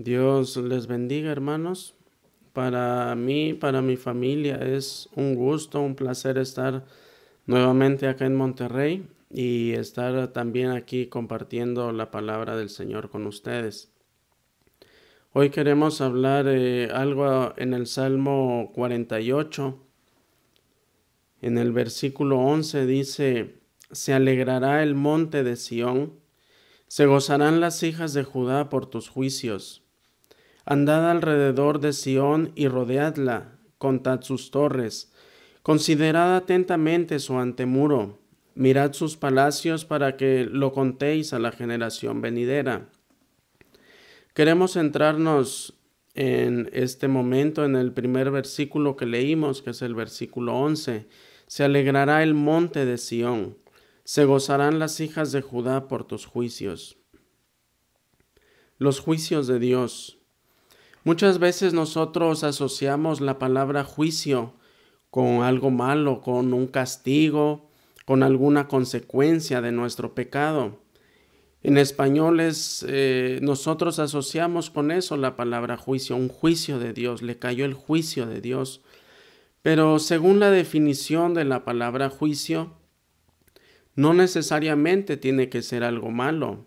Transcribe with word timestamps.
Dios 0.00 0.56
les 0.56 0.86
bendiga, 0.86 1.32
hermanos. 1.32 1.96
Para 2.52 3.16
mí, 3.16 3.52
para 3.52 3.82
mi 3.82 3.96
familia, 3.96 4.54
es 4.54 5.08
un 5.16 5.34
gusto, 5.34 5.80
un 5.80 5.96
placer 5.96 6.38
estar 6.38 6.84
nuevamente 7.46 8.06
acá 8.06 8.24
en 8.24 8.36
Monterrey 8.36 9.08
y 9.28 9.72
estar 9.72 10.28
también 10.28 10.70
aquí 10.70 11.08
compartiendo 11.08 11.90
la 11.90 12.12
palabra 12.12 12.56
del 12.56 12.70
Señor 12.70 13.10
con 13.10 13.26
ustedes. 13.26 13.90
Hoy 15.32 15.50
queremos 15.50 16.00
hablar 16.00 16.46
eh, 16.46 16.90
algo 16.94 17.52
en 17.56 17.74
el 17.74 17.88
Salmo 17.88 18.70
48. 18.76 19.84
En 21.42 21.58
el 21.58 21.72
versículo 21.72 22.38
11 22.38 22.86
dice, 22.86 23.56
se 23.90 24.14
alegrará 24.14 24.84
el 24.84 24.94
monte 24.94 25.42
de 25.42 25.56
Sión, 25.56 26.12
se 26.86 27.06
gozarán 27.06 27.58
las 27.58 27.82
hijas 27.82 28.14
de 28.14 28.22
Judá 28.22 28.68
por 28.68 28.86
tus 28.86 29.08
juicios 29.08 29.82
Andad 30.70 31.10
alrededor 31.10 31.80
de 31.80 31.94
Sión 31.94 32.52
y 32.54 32.68
rodeadla, 32.68 33.56
contad 33.78 34.20
sus 34.20 34.50
torres, 34.50 35.10
considerad 35.62 36.36
atentamente 36.36 37.20
su 37.20 37.38
antemuro, 37.38 38.18
mirad 38.54 38.92
sus 38.92 39.16
palacios 39.16 39.86
para 39.86 40.18
que 40.18 40.44
lo 40.44 40.74
contéis 40.74 41.32
a 41.32 41.38
la 41.38 41.52
generación 41.52 42.20
venidera. 42.20 42.90
Queremos 44.34 44.74
centrarnos 44.74 45.72
en 46.14 46.68
este 46.74 47.08
momento 47.08 47.64
en 47.64 47.74
el 47.74 47.90
primer 47.92 48.30
versículo 48.30 48.94
que 48.94 49.06
leímos, 49.06 49.62
que 49.62 49.70
es 49.70 49.80
el 49.80 49.94
versículo 49.94 50.54
11. 50.54 51.08
Se 51.46 51.64
alegrará 51.64 52.22
el 52.22 52.34
monte 52.34 52.84
de 52.84 52.98
Sión, 52.98 53.56
se 54.04 54.26
gozarán 54.26 54.78
las 54.78 55.00
hijas 55.00 55.32
de 55.32 55.40
Judá 55.40 55.88
por 55.88 56.04
tus 56.04 56.26
juicios. 56.26 56.98
Los 58.76 59.00
juicios 59.00 59.46
de 59.46 59.60
Dios 59.60 60.17
Muchas 61.08 61.38
veces 61.38 61.72
nosotros 61.72 62.44
asociamos 62.44 63.22
la 63.22 63.38
palabra 63.38 63.82
juicio 63.82 64.52
con 65.08 65.42
algo 65.42 65.70
malo, 65.70 66.20
con 66.20 66.52
un 66.52 66.66
castigo, 66.66 67.70
con 68.04 68.22
alguna 68.22 68.68
consecuencia 68.68 69.62
de 69.62 69.72
nuestro 69.72 70.14
pecado. 70.14 70.82
En 71.62 71.78
español 71.78 72.40
es, 72.40 72.84
eh, 72.86 73.38
nosotros 73.40 73.98
asociamos 74.00 74.68
con 74.68 74.90
eso 74.90 75.16
la 75.16 75.34
palabra 75.34 75.78
juicio, 75.78 76.14
un 76.14 76.28
juicio 76.28 76.78
de 76.78 76.92
Dios, 76.92 77.22
le 77.22 77.38
cayó 77.38 77.64
el 77.64 77.72
juicio 77.72 78.26
de 78.26 78.42
Dios. 78.42 78.82
Pero 79.62 80.00
según 80.00 80.40
la 80.40 80.50
definición 80.50 81.32
de 81.32 81.46
la 81.46 81.64
palabra 81.64 82.10
juicio, 82.10 82.74
no 83.94 84.12
necesariamente 84.12 85.16
tiene 85.16 85.48
que 85.48 85.62
ser 85.62 85.84
algo 85.84 86.10
malo, 86.10 86.66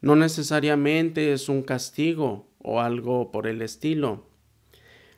no 0.00 0.16
necesariamente 0.16 1.34
es 1.34 1.50
un 1.50 1.60
castigo, 1.60 2.48
o 2.64 2.80
algo 2.80 3.30
por 3.30 3.46
el 3.46 3.62
estilo. 3.62 4.26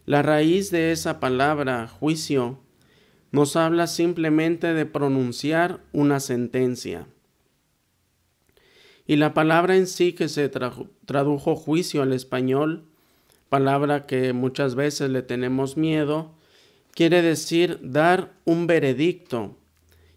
La 0.04 0.22
raíz 0.22 0.70
de 0.70 0.92
esa 0.92 1.18
palabra, 1.18 1.88
juicio, 1.88 2.58
nos 3.32 3.56
habla 3.56 3.86
simplemente 3.86 4.74
de 4.74 4.84
pronunciar 4.84 5.80
una 5.92 6.20
sentencia. 6.20 7.06
Y 9.06 9.16
la 9.16 9.34
palabra 9.34 9.76
en 9.76 9.86
sí 9.86 10.12
que 10.12 10.28
se 10.28 10.48
tradujo 10.48 11.56
juicio 11.56 12.02
al 12.02 12.12
español, 12.12 12.84
palabra 13.48 14.06
que 14.06 14.32
muchas 14.32 14.74
veces 14.74 15.10
le 15.10 15.22
tenemos 15.22 15.76
miedo, 15.76 16.34
quiere 16.92 17.22
decir 17.22 17.78
dar 17.82 18.32
un 18.44 18.66
veredicto, 18.66 19.56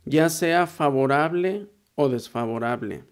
ya 0.06 0.30
sea 0.30 0.66
favorable 0.66 1.68
o 1.96 2.10
desfavorable. 2.10 3.04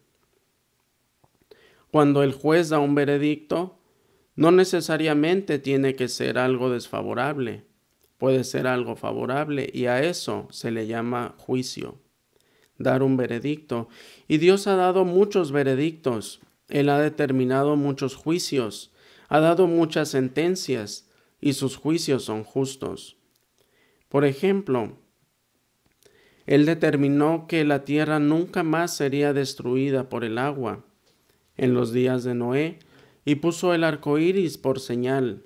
Cuando 1.91 2.23
el 2.23 2.33
juez 2.33 2.69
da 2.69 2.79
un 2.79 2.95
veredicto, 2.95 3.76
no 4.37 4.51
necesariamente 4.51 5.57
tiene 5.57 5.95
que 5.95 6.07
ser 6.07 6.37
algo 6.37 6.69
desfavorable, 6.69 7.65
puede 8.19 8.43
ser 8.43 8.67
algo 8.67 8.95
favorable 8.95 9.69
y 9.73 9.87
a 9.87 10.03
eso 10.03 10.47
se 10.51 10.69
le 10.69 10.85
llama 10.85 11.33
juicio, 11.37 11.99
dar 12.77 13.01
un 13.01 13.17
veredicto. 13.17 13.89
Y 14.27 14.37
Dios 14.37 14.67
ha 14.67 14.75
dado 14.75 15.05
muchos 15.05 15.51
veredictos, 15.51 16.39
Él 16.69 16.89
ha 16.89 16.99
determinado 16.99 17.75
muchos 17.75 18.15
juicios, 18.15 18.93
ha 19.27 19.39
dado 19.39 19.65
muchas 19.65 20.09
sentencias 20.09 21.09
y 21.41 21.53
sus 21.53 21.75
juicios 21.75 22.23
son 22.23 22.43
justos. 22.43 23.17
Por 24.07 24.23
ejemplo, 24.23 24.99
Él 26.45 26.67
determinó 26.67 27.47
que 27.47 27.65
la 27.65 27.85
tierra 27.85 28.19
nunca 28.19 28.61
más 28.61 28.95
sería 28.95 29.33
destruida 29.33 30.09
por 30.09 30.23
el 30.23 30.37
agua. 30.37 30.85
En 31.55 31.73
los 31.73 31.91
días 31.91 32.23
de 32.23 32.35
Noé, 32.35 32.77
y 33.27 33.35
puso 33.35 33.73
el 33.73 33.83
arco 33.83 34.19
iris 34.19 34.57
por 34.57 34.79
señal. 34.79 35.43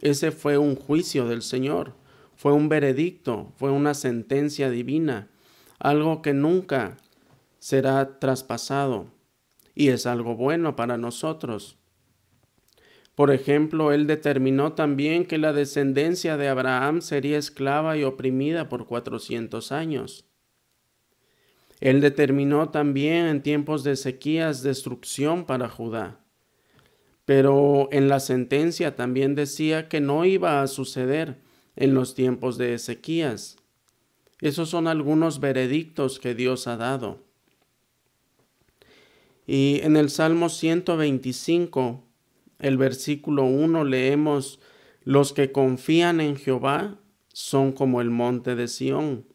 Ese 0.00 0.30
fue 0.30 0.56
un 0.56 0.76
juicio 0.76 1.26
del 1.26 1.42
Señor, 1.42 1.94
fue 2.36 2.52
un 2.52 2.68
veredicto, 2.68 3.52
fue 3.56 3.72
una 3.72 3.94
sentencia 3.94 4.70
divina, 4.70 5.26
algo 5.80 6.22
que 6.22 6.32
nunca 6.32 6.96
será 7.58 8.20
traspasado 8.20 9.08
y 9.74 9.88
es 9.88 10.06
algo 10.06 10.36
bueno 10.36 10.76
para 10.76 10.96
nosotros. 10.96 11.76
Por 13.16 13.32
ejemplo, 13.32 13.90
él 13.90 14.06
determinó 14.06 14.74
también 14.74 15.26
que 15.26 15.38
la 15.38 15.52
descendencia 15.52 16.36
de 16.36 16.46
Abraham 16.46 17.00
sería 17.00 17.36
esclava 17.36 17.96
y 17.96 18.04
oprimida 18.04 18.68
por 18.68 18.86
cuatrocientos 18.86 19.72
años. 19.72 20.24
Él 21.80 22.00
determinó 22.00 22.68
también 22.70 23.26
en 23.26 23.42
tiempos 23.42 23.82
de 23.82 23.96
sequías 23.96 24.62
destrucción 24.62 25.46
para 25.46 25.68
Judá. 25.68 26.23
Pero 27.24 27.88
en 27.90 28.08
la 28.08 28.20
sentencia 28.20 28.96
también 28.96 29.34
decía 29.34 29.88
que 29.88 30.00
no 30.00 30.24
iba 30.24 30.62
a 30.62 30.66
suceder 30.66 31.38
en 31.76 31.94
los 31.94 32.14
tiempos 32.14 32.58
de 32.58 32.74
Ezequías. 32.74 33.56
Esos 34.40 34.68
son 34.68 34.88
algunos 34.88 35.40
veredictos 35.40 36.18
que 36.18 36.34
Dios 36.34 36.66
ha 36.66 36.76
dado. 36.76 37.24
Y 39.46 39.80
en 39.82 39.96
el 39.96 40.10
Salmo 40.10 40.48
125, 40.48 42.02
el 42.58 42.76
versículo 42.76 43.44
1, 43.44 43.84
leemos, 43.84 44.60
Los 45.02 45.32
que 45.32 45.52
confían 45.52 46.20
en 46.20 46.36
Jehová 46.36 46.98
son 47.32 47.72
como 47.72 48.00
el 48.00 48.10
monte 48.10 48.54
de 48.54 48.68
Sión. 48.68 49.26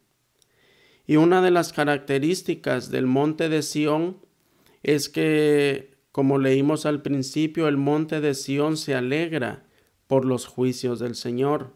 Y 1.06 1.16
una 1.16 1.42
de 1.42 1.52
las 1.52 1.74
características 1.74 2.92
del 2.92 3.08
monte 3.08 3.50
de 3.50 3.62
Sión 3.62 4.18
es 4.84 5.10
que 5.10 5.89
como 6.12 6.40
leímos 6.40 6.86
al 6.86 7.02
principio, 7.02 7.68
el 7.68 7.78
monte 7.78 8.22
de 8.22 8.34
Sión 8.34 8.78
se 8.78 8.96
alegra 8.96 9.66
por 10.08 10.26
los 10.26 10.48
juicios 10.48 11.00
del 11.00 11.16
Señor. 11.16 11.74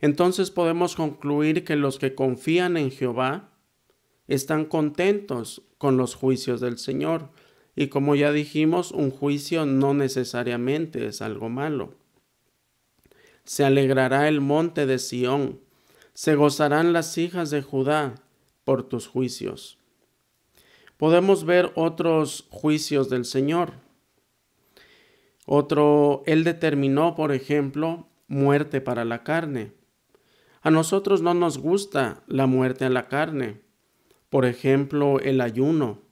Entonces 0.00 0.50
podemos 0.50 0.96
concluir 0.96 1.64
que 1.64 1.76
los 1.76 1.98
que 1.98 2.14
confían 2.14 2.76
en 2.76 2.90
Jehová 2.90 3.52
están 4.26 4.64
contentos 4.64 5.62
con 5.78 5.96
los 5.96 6.14
juicios 6.14 6.60
del 6.60 6.78
Señor. 6.78 7.30
Y 7.76 7.88
como 7.88 8.14
ya 8.14 8.32
dijimos, 8.32 8.90
un 8.90 9.10
juicio 9.10 9.64
no 9.64 9.94
necesariamente 9.94 11.06
es 11.06 11.22
algo 11.22 11.48
malo. 11.48 11.94
Se 13.44 13.64
alegrará 13.64 14.28
el 14.28 14.40
monte 14.40 14.86
de 14.86 14.98
Sión, 14.98 15.60
se 16.14 16.34
gozarán 16.34 16.92
las 16.92 17.16
hijas 17.16 17.50
de 17.50 17.62
Judá 17.62 18.16
por 18.64 18.82
tus 18.82 19.06
juicios 19.06 19.78
podemos 20.96 21.44
ver 21.44 21.72
otros 21.74 22.46
juicios 22.50 23.08
del 23.08 23.24
Señor. 23.24 23.74
Otro, 25.44 26.22
Él 26.26 26.44
determinó, 26.44 27.14
por 27.14 27.32
ejemplo, 27.32 28.08
muerte 28.26 28.80
para 28.80 29.04
la 29.04 29.22
carne. 29.22 29.72
A 30.62 30.70
nosotros 30.70 31.22
no 31.22 31.34
nos 31.34 31.58
gusta 31.58 32.22
la 32.26 32.46
muerte 32.46 32.84
a 32.84 32.90
la 32.90 33.08
carne. 33.08 33.60
Por 34.28 34.44
ejemplo, 34.44 35.20
el 35.20 35.40
ayuno. 35.40 36.02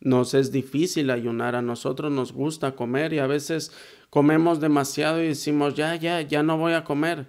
Nos 0.00 0.34
es 0.34 0.52
difícil 0.52 1.10
ayunar, 1.10 1.54
a 1.54 1.62
nosotros 1.62 2.10
nos 2.10 2.32
gusta 2.32 2.74
comer 2.74 3.12
y 3.12 3.18
a 3.18 3.26
veces 3.26 3.72
comemos 4.08 4.60
demasiado 4.60 5.22
y 5.22 5.28
decimos, 5.28 5.74
ya, 5.74 5.94
ya, 5.96 6.20
ya 6.22 6.42
no 6.42 6.56
voy 6.56 6.72
a 6.72 6.84
comer 6.84 7.26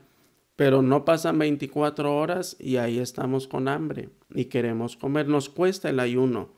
pero 0.61 0.83
no 0.83 1.05
pasan 1.05 1.39
24 1.39 2.15
horas 2.15 2.55
y 2.59 2.77
ahí 2.77 2.99
estamos 2.99 3.47
con 3.47 3.67
hambre 3.67 4.09
y 4.33 4.45
queremos 4.45 4.97
comer. 4.97 5.27
Nos 5.27 5.49
cuesta 5.49 5.89
el 5.89 5.99
ayuno. 5.99 6.49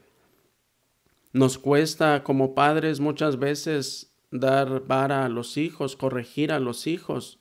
Nos 1.31 1.57
cuesta 1.57 2.23
como 2.23 2.53
padres 2.53 2.99
muchas 2.99 3.39
veces 3.39 4.15
dar 4.31 4.85
vara 4.85 5.25
a 5.25 5.29
los 5.29 5.57
hijos, 5.57 5.95
corregir 5.95 6.51
a 6.51 6.59
los 6.59 6.87
hijos. 6.87 7.39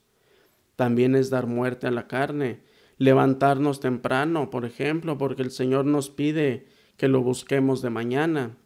También 0.77 1.15
es 1.15 1.31
dar 1.31 1.47
muerte 1.47 1.87
a 1.87 1.91
la 1.91 2.09
carne. 2.09 2.63
Levantarnos 2.99 3.81
temprano, 3.81 4.51
por 4.51 4.65
ejemplo, 4.65 5.19
porque 5.19 5.43
el 5.43 5.51
Señor 5.51 5.85
nos 5.85 6.11
pide 6.11 6.67
que 6.97 7.09
lo 7.09 7.23
busquemos 7.23 7.83
de 7.83 7.91
mañana. 7.91 8.57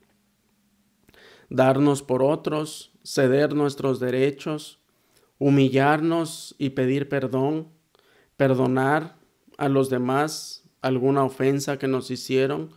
Darnos 1.48 2.02
por 2.02 2.22
otros, 2.22 2.92
ceder 3.04 3.54
nuestros 3.54 4.00
derechos, 4.00 4.80
humillarnos 5.38 6.54
y 6.58 6.70
pedir 6.70 7.08
perdón 7.08 7.68
perdonar 8.36 9.16
a 9.58 9.68
los 9.68 9.90
demás 9.90 10.65
alguna 10.82 11.24
ofensa 11.24 11.78
que 11.78 11.88
nos 11.88 12.10
hicieron. 12.10 12.70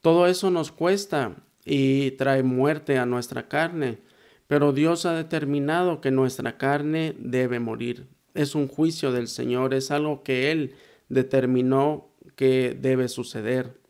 Todo 0.00 0.26
eso 0.26 0.50
nos 0.50 0.70
cuesta 0.72 1.36
y 1.64 2.12
trae 2.12 2.42
muerte 2.42 2.98
a 2.98 3.06
nuestra 3.06 3.48
carne. 3.48 3.98
pero 4.46 4.72
Dios 4.72 5.06
ha 5.06 5.14
determinado 5.14 6.02
que 6.02 6.10
nuestra 6.10 6.58
carne 6.58 7.14
debe 7.18 7.60
morir. 7.60 8.06
Es 8.34 8.54
un 8.54 8.68
juicio 8.68 9.10
del 9.10 9.26
Señor, 9.26 9.72
es 9.72 9.90
algo 9.90 10.22
que 10.22 10.52
Él 10.52 10.74
determinó 11.08 12.10
que 12.36 12.76
debe 12.78 13.08
suceder. 13.08 13.80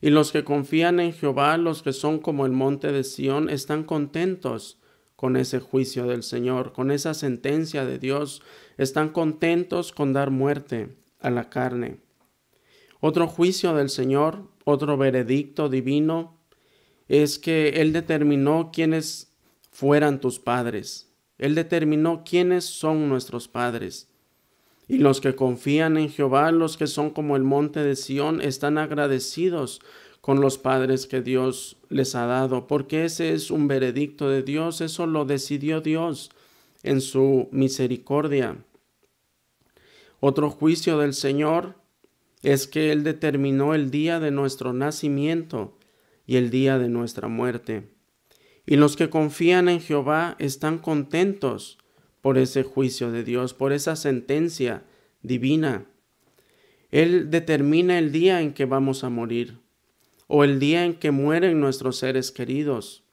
Y 0.00 0.10
los 0.10 0.32
que 0.32 0.44
confían 0.44 1.00
en 1.00 1.12
Jehová, 1.12 1.56
los 1.56 1.82
que 1.82 1.92
son 1.92 2.18
como 2.18 2.46
el 2.46 2.52
monte 2.52 2.92
de 2.92 3.04
Sión, 3.04 3.48
están 3.48 3.84
contentos 3.84 4.78
con 5.16 5.36
ese 5.36 5.58
juicio 5.58 6.06
del 6.06 6.22
Señor, 6.22 6.72
con 6.72 6.90
esa 6.90 7.14
sentencia 7.14 7.84
de 7.84 7.98
Dios, 7.98 8.42
están 8.76 9.08
contentos 9.08 9.92
con 9.92 10.12
dar 10.12 10.30
muerte 10.30 10.96
a 11.20 11.30
la 11.30 11.50
carne. 11.50 11.98
Otro 13.00 13.28
juicio 13.28 13.74
del 13.74 13.90
Señor, 13.90 14.42
otro 14.64 14.96
veredicto 14.96 15.68
divino, 15.68 16.36
es 17.08 17.38
que 17.38 17.80
Él 17.80 17.92
determinó 17.92 18.70
quiénes 18.72 19.32
fueran 19.70 20.20
tus 20.20 20.38
padres. 20.38 21.08
Él 21.38 21.54
determinó 21.54 22.24
quiénes 22.24 22.64
son 22.64 23.08
nuestros 23.08 23.46
padres. 23.46 24.08
Y 24.88 24.98
los 24.98 25.20
que 25.20 25.34
confían 25.34 25.96
en 25.96 26.10
Jehová, 26.10 26.50
los 26.50 26.76
que 26.76 26.86
son 26.86 27.10
como 27.10 27.36
el 27.36 27.44
monte 27.44 27.80
de 27.80 27.94
Sión, 27.94 28.40
están 28.40 28.78
agradecidos 28.78 29.80
con 30.20 30.40
los 30.40 30.58
padres 30.58 31.06
que 31.06 31.22
Dios 31.22 31.76
les 31.88 32.14
ha 32.14 32.26
dado, 32.26 32.66
porque 32.66 33.04
ese 33.04 33.32
es 33.32 33.50
un 33.50 33.68
veredicto 33.68 34.28
de 34.28 34.42
Dios, 34.42 34.80
eso 34.80 35.06
lo 35.06 35.24
decidió 35.24 35.80
Dios 35.80 36.30
en 36.82 37.00
su 37.00 37.48
misericordia. 37.52 38.56
Otro 40.20 40.50
juicio 40.50 40.98
del 40.98 41.14
Señor 41.14 41.76
es 42.42 42.66
que 42.66 42.92
Él 42.92 43.04
determinó 43.04 43.74
el 43.74 43.90
día 43.90 44.20
de 44.20 44.30
nuestro 44.30 44.72
nacimiento 44.72 45.78
y 46.26 46.36
el 46.36 46.50
día 46.50 46.78
de 46.78 46.88
nuestra 46.88 47.28
muerte. 47.28 47.88
Y 48.66 48.76
los 48.76 48.96
que 48.96 49.10
confían 49.10 49.68
en 49.68 49.80
Jehová 49.80 50.36
están 50.38 50.78
contentos 50.78 51.78
por 52.20 52.38
ese 52.38 52.62
juicio 52.62 53.10
de 53.10 53.24
Dios, 53.24 53.54
por 53.54 53.72
esa 53.72 53.96
sentencia 53.96 54.84
divina. 55.22 55.86
Él 56.90 57.30
determina 57.30 57.98
el 57.98 58.12
día 58.12 58.40
en 58.40 58.52
que 58.52 58.66
vamos 58.66 59.04
a 59.04 59.10
morir 59.10 59.58
o 60.26 60.44
el 60.44 60.60
día 60.60 60.84
en 60.84 60.94
que 60.94 61.10
mueren 61.10 61.60
nuestros 61.60 61.96
seres 61.96 62.30
queridos. 62.30 63.04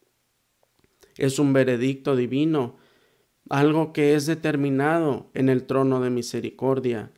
Es 1.18 1.40
un 1.40 1.54
veredicto 1.54 2.16
divino, 2.16 2.76
algo 3.50 3.94
que 3.94 4.16
es 4.16 4.26
determinado 4.26 5.30
en 5.34 5.50
el 5.50 5.66
trono 5.66 6.02
de 6.02 6.10
misericordia, 6.10 7.12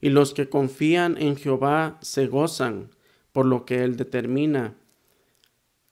y 0.00 0.10
los 0.10 0.34
que 0.34 0.48
confían 0.48 1.16
en 1.18 1.36
Jehová 1.36 1.98
se 2.00 2.26
gozan 2.26 2.90
por 3.32 3.46
lo 3.46 3.64
que 3.64 3.82
Él 3.82 3.96
determina. 3.96 4.74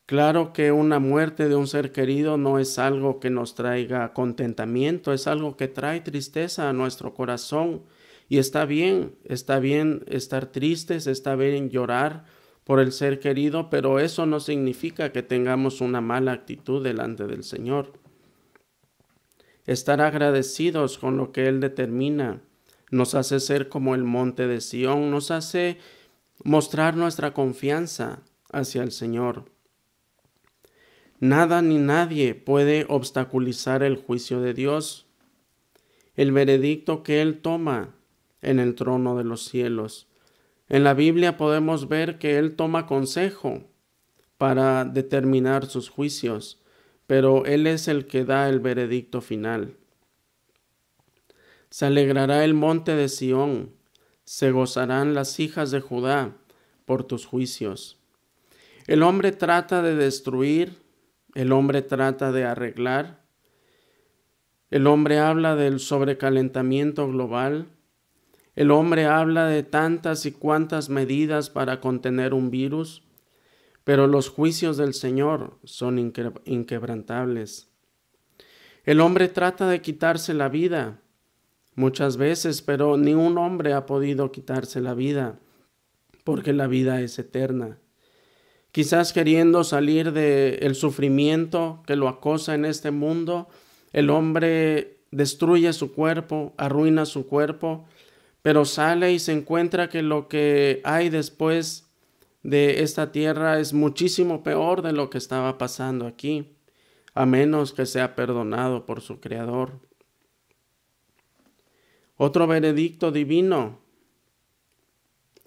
Claro 0.07 0.53
que 0.53 0.71
una 0.71 0.99
muerte 0.99 1.49
de 1.49 1.57
un 1.57 1.67
ser 1.67 1.91
querido 1.91 2.37
no 2.37 2.59
es 2.59 2.79
algo 2.79 3.21
que 3.21 3.31
nos 3.31 3.55
traiga 3.55 4.13
contentamiento, 4.13 5.13
es 5.13 5.27
algo 5.27 5.57
que 5.57 5.69
trae 5.69 6.01
tristeza 6.01 6.69
a 6.69 6.75
nuestro 6.75 7.15
corazón. 7.15 7.83
Y 8.29 8.39
está 8.39 8.67
bien, 8.67 9.15
está 9.25 9.59
bien 9.61 10.05
estar 10.07 10.47
tristes, 10.47 11.07
está 11.07 11.37
bien 11.37 11.71
llorar, 11.71 12.25
por 12.65 12.81
el 12.81 12.93
ser 12.93 13.21
querido, 13.21 13.69
pero 13.69 13.99
eso 13.99 14.25
no 14.27 14.41
significa 14.41 15.13
que 15.13 15.23
tengamos 15.23 15.81
una 15.81 16.01
mala 16.01 16.33
actitud 16.33 16.83
delante 16.83 17.27
del 17.27 17.45
Señor. 17.45 17.93
Estar 19.67 20.01
agradecidos 20.01 20.99
con 20.99 21.17
lo 21.17 21.31
que 21.31 21.47
Él 21.47 21.61
determina 21.61 22.41
nos 22.95 23.15
hace 23.15 23.41
ser 23.41 23.69
como 23.69 23.95
el 23.95 24.05
monte 24.05 24.47
de 24.47 24.61
Sión, 24.61 25.11
nos 25.11 25.31
hace 25.31 25.79
mostrar 26.45 26.97
nuestra 26.97 27.35
confianza 27.35 28.21
hacia 28.53 28.83
el 28.83 28.93
Señor. 28.93 29.51
Nada 31.19 31.61
ni 31.61 31.79
nadie 31.79 32.35
puede 32.35 32.87
obstaculizar 32.89 33.83
el 33.83 33.97
juicio 33.97 34.41
de 34.41 34.55
Dios, 34.55 35.07
el 36.15 36.33
veredicto 36.33 37.03
que 37.03 37.21
Él 37.21 37.41
toma 37.41 37.95
en 38.43 38.61
el 38.61 38.75
trono 38.75 39.17
de 39.17 39.25
los 39.25 39.45
cielos. 39.45 40.07
En 40.69 40.85
la 40.85 40.95
Biblia 40.95 41.37
podemos 41.37 41.89
ver 41.89 42.19
que 42.19 42.39
Él 42.39 42.55
toma 42.55 42.87
consejo 42.87 43.63
para 44.39 44.85
determinar 44.85 45.67
sus 45.67 45.89
juicios, 45.89 46.63
pero 47.07 47.45
Él 47.45 47.67
es 47.67 47.89
el 47.89 48.07
que 48.07 48.25
da 48.25 48.49
el 48.49 48.61
veredicto 48.61 49.21
final. 49.21 49.77
Se 51.75 51.87
alegrará 51.87 52.45
el 52.45 52.55
monte 52.55 52.95
de 52.95 53.09
Sión, 53.09 53.73
se 54.23 54.53
gozarán 54.53 55.13
las 55.13 55.41
hijas 55.41 55.73
de 55.73 55.81
Judá 55.81 56.37
por 56.85 57.03
tus 57.03 57.27
juicios. 57.27 57.99
El 58.87 59.03
hombre 59.03 59.33
trata 59.33 59.83
de 59.83 59.97
destruir, 59.97 60.79
el 61.35 61.51
hombre 61.51 61.83
trata 61.83 62.31
de 62.31 62.45
arreglar, 62.45 63.25
el 64.71 64.87
hombre 64.87 65.19
habla 65.19 65.57
del 65.57 65.81
sobrecalentamiento 65.81 67.09
global, 67.09 67.67
el 68.55 68.71
hombre 68.71 69.07
habla 69.07 69.49
de 69.49 69.65
tantas 69.65 70.27
y 70.27 70.31
cuantas 70.31 70.91
medidas 70.91 71.51
para 71.51 71.81
contener 71.81 72.35
un 72.35 72.53
virus, 72.53 73.03
pero 73.83 74.07
los 74.07 74.29
juicios 74.29 74.77
del 74.77 74.95
Señor 74.95 75.59
son 75.65 75.99
inquebrantables. 75.99 77.69
El 78.85 79.01
hombre 79.01 79.27
trata 79.27 79.67
de 79.69 79.83
quitarse 79.83 80.35
la 80.35 80.49
vida 80.49 81.01
muchas 81.75 82.17
veces, 82.17 82.63
pero 82.63 82.97
ni 82.97 83.15
un 83.15 83.39
hombre 83.39 83.73
ha 83.73 83.87
podido 83.87 84.33
quitarse 84.33 84.81
la 84.81 84.95
vida, 84.95 85.39
porque 86.25 86.53
la 86.53 86.67
vida 86.67 87.01
es 87.01 87.19
eterna. 87.19 87.79
Quizás 88.73 89.13
queriendo 89.13 89.63
salir 89.63 90.13
del 90.13 90.75
sufrimiento 90.75 91.83
que 91.87 91.95
lo 91.95 92.09
acosa 92.09 92.55
en 92.55 92.65
este 92.65 92.91
mundo, 92.91 93.49
el 93.93 94.11
hombre 94.11 94.99
destruye 95.13 95.73
su 95.73 95.93
cuerpo, 95.93 96.55
arruina 96.57 97.07
su 97.07 97.27
cuerpo, 97.29 97.85
pero 98.43 98.65
sale 98.65 99.13
y 99.13 99.21
se 99.21 99.33
encuentra 99.33 99.89
que 99.89 100.03
lo 100.03 100.29
que 100.29 100.81
hay 100.85 101.09
después 101.09 101.89
de 102.43 102.83
esta 102.83 103.13
tierra 103.13 103.61
es 103.61 103.73
muchísimo 103.73 104.43
peor 104.43 104.83
de 104.83 104.93
lo 104.93 105.09
que 105.09 105.19
estaba 105.19 105.57
pasando 105.57 106.07
aquí, 106.07 106.57
a 107.15 107.27
menos 107.27 107.73
que 107.73 107.87
sea 107.87 108.17
perdonado 108.17 108.87
por 108.87 109.01
su 109.01 109.21
Creador. 109.21 109.81
Otro 112.17 112.47
veredicto 112.47 113.11
divino 113.11 113.79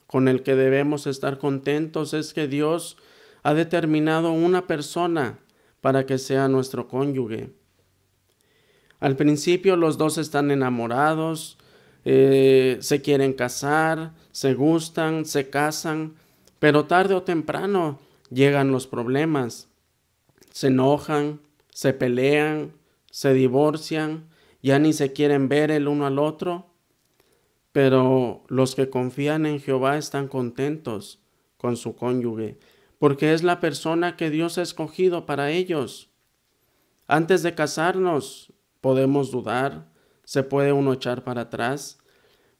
con 0.05 0.27
el 0.27 0.43
que 0.43 0.55
debemos 0.55 1.07
estar 1.07 1.37
contentos 1.37 2.13
es 2.13 2.33
que 2.33 2.47
Dios 2.47 2.97
ha 3.43 3.53
determinado 3.53 4.31
una 4.31 4.67
persona 4.67 5.39
para 5.81 6.05
que 6.05 6.17
sea 6.17 6.47
nuestro 6.47 6.87
cónyuge. 6.87 7.51
Al 8.99 9.15
principio 9.15 9.75
los 9.75 9.97
dos 9.97 10.17
están 10.17 10.49
enamorados, 10.49 11.57
eh, 12.03 12.77
se 12.81 13.01
quieren 13.01 13.33
casar, 13.33 14.13
se 14.31 14.53
gustan, 14.53 15.25
se 15.25 15.49
casan, 15.49 16.15
pero 16.59 16.85
tarde 16.85 17.13
o 17.13 17.23
temprano 17.23 17.99
llegan 18.29 18.71
los 18.71 18.87
problemas. 18.87 19.67
Se 20.51 20.67
enojan, 20.67 21.39
se 21.69 21.93
pelean, 21.93 22.71
se 23.11 23.33
divorcian, 23.33 24.27
ya 24.61 24.79
ni 24.79 24.93
se 24.93 25.13
quieren 25.13 25.49
ver 25.49 25.71
el 25.71 25.87
uno 25.87 26.05
al 26.05 26.19
otro. 26.19 26.67
Pero 27.71 28.43
los 28.47 28.75
que 28.75 28.89
confían 28.89 29.45
en 29.45 29.59
Jehová 29.59 29.97
están 29.97 30.27
contentos 30.27 31.19
con 31.57 31.77
su 31.77 31.95
cónyuge, 31.95 32.57
porque 32.99 33.33
es 33.33 33.43
la 33.43 33.59
persona 33.59 34.15
que 34.15 34.29
Dios 34.29 34.57
ha 34.57 34.61
escogido 34.63 35.25
para 35.25 35.51
ellos. 35.51 36.09
Antes 37.07 37.43
de 37.43 37.55
casarnos 37.55 38.53
podemos 38.81 39.31
dudar, 39.31 39.91
se 40.23 40.43
puede 40.43 40.73
uno 40.73 40.93
echar 40.93 41.23
para 41.23 41.41
atrás, 41.41 41.99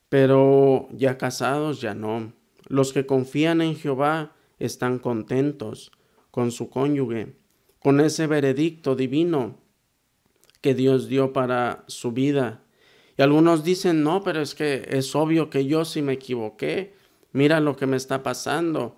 pero 0.10 0.88
ya 0.92 1.18
casados 1.18 1.82
ya 1.82 1.94
no. 1.94 2.34
Los 2.68 2.94
que 2.94 3.06
confían 3.06 3.62
en 3.62 3.76
Jehová 3.76 4.36
están 4.60 5.00
contentos 5.00 5.92
con 6.32 6.52
su 6.52 6.70
cónyuge, 6.70 7.36
con 7.80 8.00
ese 8.00 8.28
veredicto 8.28 8.96
divino 8.96 9.67
que 10.62 10.74
Dios 10.74 11.08
dio 11.08 11.34
para 11.34 11.84
su 11.88 12.12
vida. 12.12 12.64
Y 13.18 13.22
algunos 13.22 13.64
dicen, 13.64 14.04
no, 14.04 14.24
pero 14.24 14.42
es 14.42 14.56
que 14.56 14.88
es 14.90 15.16
obvio 15.16 15.50
que 15.50 15.66
yo 15.66 15.86
si 15.86 16.02
me 16.02 16.14
equivoqué, 16.14 16.94
mira 17.32 17.60
lo 17.60 17.76
que 17.76 17.88
me 17.88 17.98
está 17.98 18.24
pasando, 18.24 18.96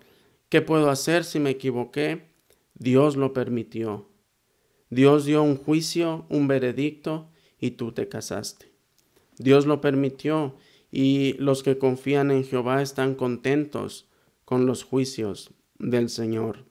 ¿qué 0.48 0.60
puedo 0.60 0.90
hacer 0.90 1.24
si 1.24 1.40
me 1.40 1.50
equivoqué? 1.50 2.28
Dios 2.74 3.16
lo 3.16 3.32
permitió. 3.32 4.08
Dios 4.90 5.24
dio 5.24 5.42
un 5.42 5.56
juicio, 5.56 6.26
un 6.28 6.48
veredicto, 6.48 7.28
y 7.60 7.72
tú 7.72 7.92
te 7.92 8.08
casaste. 8.08 8.72
Dios 9.38 9.66
lo 9.66 9.80
permitió 9.80 10.56
y 10.90 11.34
los 11.34 11.62
que 11.62 11.78
confían 11.78 12.30
en 12.30 12.44
Jehová 12.44 12.82
están 12.82 13.14
contentos 13.14 14.08
con 14.44 14.66
los 14.66 14.82
juicios 14.82 15.50
del 15.78 16.08
Señor. 16.08 16.69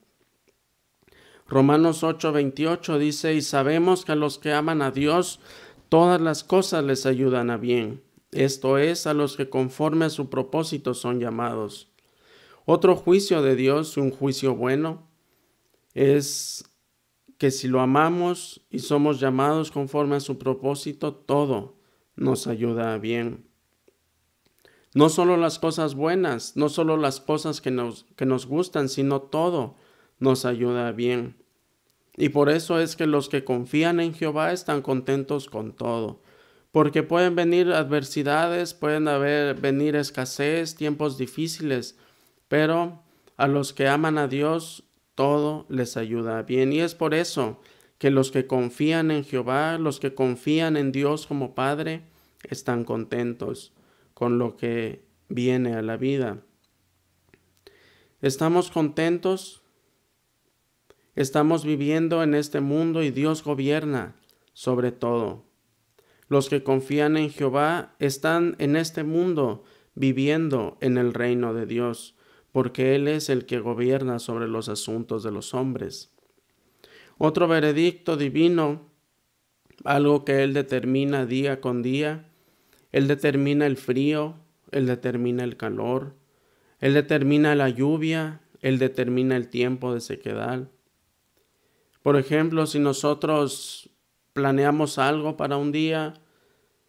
Romanos 1.50 2.04
8:28 2.04 2.96
dice, 2.98 3.34
y 3.34 3.42
sabemos 3.42 4.04
que 4.04 4.12
a 4.12 4.16
los 4.16 4.38
que 4.38 4.52
aman 4.52 4.82
a 4.82 4.92
Dios, 4.92 5.40
todas 5.88 6.20
las 6.20 6.44
cosas 6.44 6.84
les 6.84 7.06
ayudan 7.06 7.50
a 7.50 7.56
bien. 7.56 8.04
Esto 8.30 8.78
es, 8.78 9.08
a 9.08 9.14
los 9.14 9.36
que 9.36 9.50
conforme 9.50 10.04
a 10.04 10.10
su 10.10 10.30
propósito 10.30 10.94
son 10.94 11.18
llamados. 11.18 11.90
Otro 12.66 12.94
juicio 12.94 13.42
de 13.42 13.56
Dios, 13.56 13.96
un 13.96 14.12
juicio 14.12 14.54
bueno, 14.54 15.08
es 15.92 16.70
que 17.36 17.50
si 17.50 17.66
lo 17.66 17.80
amamos 17.80 18.64
y 18.70 18.78
somos 18.78 19.18
llamados 19.18 19.72
conforme 19.72 20.14
a 20.14 20.20
su 20.20 20.38
propósito, 20.38 21.14
todo 21.16 21.74
nos 22.14 22.46
ayuda 22.46 22.96
bien. 22.98 23.48
No 24.94 25.08
solo 25.08 25.36
las 25.36 25.58
cosas 25.58 25.96
buenas, 25.96 26.56
no 26.56 26.68
solo 26.68 26.96
las 26.96 27.20
cosas 27.20 27.60
que 27.60 27.72
nos, 27.72 28.06
que 28.14 28.24
nos 28.24 28.46
gustan, 28.46 28.88
sino 28.88 29.20
todo 29.20 29.74
nos 30.20 30.44
ayuda 30.44 30.92
bien. 30.92 31.39
Y 32.16 32.30
por 32.30 32.50
eso 32.50 32.80
es 32.80 32.96
que 32.96 33.06
los 33.06 33.28
que 33.28 33.44
confían 33.44 34.00
en 34.00 34.14
Jehová 34.14 34.52
están 34.52 34.82
contentos 34.82 35.48
con 35.48 35.72
todo, 35.72 36.20
porque 36.72 37.02
pueden 37.02 37.34
venir 37.34 37.72
adversidades, 37.72 38.74
pueden 38.74 39.08
haber, 39.08 39.54
venir 39.54 39.96
escasez, 39.96 40.74
tiempos 40.74 41.18
difíciles, 41.18 41.96
pero 42.48 43.02
a 43.36 43.48
los 43.48 43.72
que 43.72 43.88
aman 43.88 44.18
a 44.18 44.28
Dios 44.28 44.84
todo 45.14 45.66
les 45.68 45.96
ayuda 45.96 46.42
bien. 46.42 46.72
Y 46.72 46.80
es 46.80 46.94
por 46.94 47.14
eso 47.14 47.60
que 47.98 48.10
los 48.10 48.30
que 48.30 48.46
confían 48.46 49.10
en 49.10 49.24
Jehová, 49.24 49.78
los 49.78 50.00
que 50.00 50.14
confían 50.14 50.76
en 50.76 50.92
Dios 50.92 51.26
como 51.26 51.54
Padre, 51.54 52.02
están 52.48 52.84
contentos 52.84 53.72
con 54.14 54.38
lo 54.38 54.56
que 54.56 55.04
viene 55.28 55.74
a 55.74 55.82
la 55.82 55.96
vida. 55.96 56.38
Estamos 58.22 58.70
contentos, 58.70 59.59
estamos 61.14 61.64
viviendo 61.64 62.22
en 62.22 62.34
este 62.34 62.60
mundo 62.60 63.02
y 63.02 63.10
Dios 63.10 63.44
gobierna 63.44 64.16
sobre 64.52 64.92
todo. 64.92 65.44
Los 66.28 66.48
que 66.48 66.62
confían 66.62 67.16
en 67.16 67.30
Jehová 67.30 67.94
están 67.98 68.56
en 68.58 68.76
este 68.76 69.04
mundo 69.04 69.64
viviendo 69.94 70.78
en 70.80 70.98
el 70.98 71.12
reino 71.12 71.54
de 71.54 71.66
Dios, 71.66 72.16
porque 72.52 72.94
Él 72.94 73.08
es 73.08 73.28
el 73.28 73.46
que 73.46 73.58
gobierna 73.58 74.18
sobre 74.18 74.48
los 74.48 74.68
asuntos 74.68 75.22
de 75.22 75.32
los 75.32 75.54
hombres. 75.54 76.12
Otro 77.18 77.48
veredicto 77.48 78.16
divino, 78.16 78.90
algo 79.84 80.24
que 80.24 80.42
Él 80.42 80.54
determina 80.54 81.26
día 81.26 81.60
con 81.60 81.82
día, 81.82 82.30
él 82.92 83.06
determina 83.06 83.66
el 83.66 83.76
frío, 83.76 84.36
Él 84.72 84.86
determina 84.86 85.44
el 85.44 85.56
calor, 85.56 86.16
Él 86.80 86.94
determina 86.94 87.54
la 87.54 87.68
lluvia, 87.68 88.40
Él 88.60 88.78
determina 88.78 89.36
el 89.36 89.48
tiempo 89.48 89.94
de 89.94 90.00
sequedad. 90.00 90.68
Por 92.02 92.16
ejemplo, 92.16 92.66
si 92.66 92.78
nosotros 92.78 93.90
planeamos 94.32 94.98
algo 94.98 95.36
para 95.36 95.56
un 95.56 95.72
día 95.72 96.14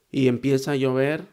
y 0.09 0.27
empieza 0.27 0.71
a 0.71 0.75
llover, 0.75 1.27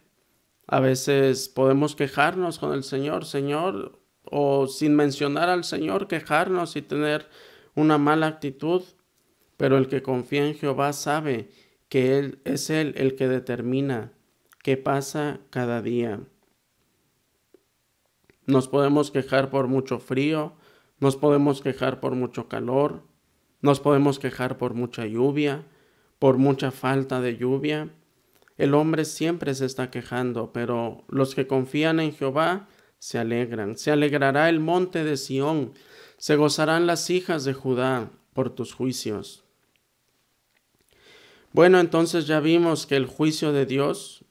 a 0.66 0.80
veces 0.80 1.48
podemos 1.48 1.96
quejarnos 1.96 2.58
con 2.58 2.74
el 2.74 2.82
Señor, 2.82 3.24
Señor, 3.24 4.00
o 4.24 4.66
sin 4.66 4.94
mencionar 4.94 5.48
al 5.48 5.64
Señor, 5.64 6.08
quejarnos 6.08 6.76
y 6.76 6.82
tener 6.82 7.28
una 7.74 7.98
mala 7.98 8.26
actitud, 8.26 8.82
pero 9.56 9.78
el 9.78 9.88
que 9.88 10.02
confía 10.02 10.46
en 10.46 10.54
Jehová 10.54 10.92
sabe 10.92 11.50
que 11.88 12.18
Él 12.18 12.40
es 12.44 12.70
Él 12.70 12.94
el 12.96 13.16
que 13.16 13.28
determina 13.28 14.12
que 14.62 14.76
pasa 14.76 15.40
cada 15.50 15.80
día. 15.80 16.20
Nos 18.46 18.68
podemos 18.68 19.10
quejar 19.10 19.50
por 19.50 19.68
mucho 19.68 19.98
frío, 19.98 20.54
nos 21.00 21.16
podemos 21.16 21.62
quejar 21.62 22.00
por 22.00 22.14
mucho 22.14 22.48
calor, 22.48 23.07
nos 23.60 23.80
podemos 23.80 24.18
quejar 24.18 24.58
por 24.58 24.74
mucha 24.74 25.06
lluvia, 25.06 25.64
por 26.18 26.38
mucha 26.38 26.70
falta 26.70 27.20
de 27.20 27.36
lluvia. 27.36 27.90
El 28.56 28.74
hombre 28.74 29.04
siempre 29.04 29.54
se 29.54 29.66
está 29.66 29.90
quejando, 29.90 30.52
pero 30.52 31.04
los 31.08 31.34
que 31.34 31.46
confían 31.46 32.00
en 32.00 32.12
Jehová 32.12 32.68
se 32.98 33.18
alegran. 33.18 33.76
Se 33.76 33.90
alegrará 33.90 34.48
el 34.48 34.60
monte 34.60 35.04
de 35.04 35.16
Sión, 35.16 35.72
se 36.16 36.36
gozarán 36.36 36.86
las 36.86 37.10
hijas 37.10 37.44
de 37.44 37.54
Judá 37.54 38.10
por 38.32 38.50
tus 38.50 38.72
juicios. 38.72 39.44
Bueno, 41.52 41.80
entonces 41.80 42.26
ya 42.26 42.40
vimos 42.40 42.86
que 42.86 42.96
el 42.96 43.06
juicio 43.06 43.52
de 43.52 43.66
Dios 43.66 44.24